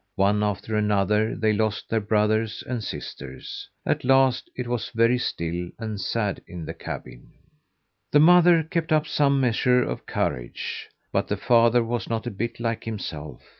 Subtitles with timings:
[0.15, 3.69] One after another they lost their brothers and sisters.
[3.85, 7.33] At last it was very still and sad in the cabin.
[8.11, 12.59] The mother kept up some measure of courage, but the father was not a bit
[12.59, 13.43] like himself.